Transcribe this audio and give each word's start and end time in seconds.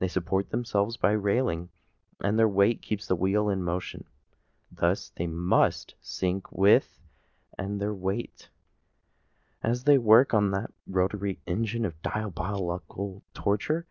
They 0.00 0.08
support 0.08 0.50
themselves 0.50 0.98
by 0.98 1.12
a 1.12 1.18
railing, 1.18 1.70
and 2.22 2.38
their 2.38 2.46
weight 2.46 2.82
keeps 2.82 3.06
the 3.06 3.16
wheel 3.16 3.48
in 3.48 3.62
motion. 3.62 4.04
Thus 4.70 5.12
they 5.16 5.26
must 5.26 5.94
sink 5.98 6.52
with 6.52 7.00
all 7.58 7.78
their 7.78 7.94
weight, 7.94 8.50
as 9.62 9.84
they 9.84 9.96
work 9.96 10.34
on 10.34 10.50
that 10.50 10.74
rotatory 10.86 11.38
engine 11.46 11.86
of 11.86 12.02
diabolical 12.02 13.22
torture. 13.32 13.86